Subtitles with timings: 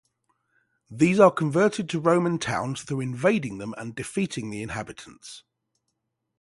[0.89, 5.43] These are converted to Roman towns through invading them and defeating the inhabitants.